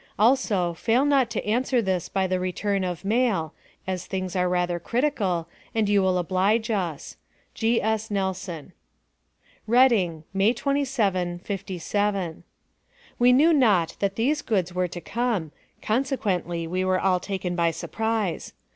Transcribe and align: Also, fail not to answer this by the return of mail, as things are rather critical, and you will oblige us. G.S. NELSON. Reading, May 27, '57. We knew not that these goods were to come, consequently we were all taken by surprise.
Also, 0.17 0.73
fail 0.73 1.05
not 1.05 1.29
to 1.29 1.45
answer 1.45 1.79
this 1.79 2.09
by 2.09 2.25
the 2.25 2.39
return 2.39 2.83
of 2.83 3.05
mail, 3.05 3.53
as 3.85 4.07
things 4.07 4.35
are 4.35 4.49
rather 4.49 4.79
critical, 4.79 5.47
and 5.75 5.87
you 5.87 6.01
will 6.01 6.17
oblige 6.17 6.71
us. 6.71 7.17
G.S. 7.53 8.09
NELSON. 8.09 8.73
Reading, 9.67 10.23
May 10.33 10.53
27, 10.53 11.37
'57. 11.37 12.43
We 13.19 13.31
knew 13.31 13.53
not 13.53 13.95
that 13.99 14.15
these 14.15 14.41
goods 14.41 14.73
were 14.73 14.87
to 14.87 15.01
come, 15.01 15.51
consequently 15.83 16.65
we 16.65 16.83
were 16.83 16.99
all 16.99 17.19
taken 17.19 17.55
by 17.55 17.69
surprise. 17.69 18.53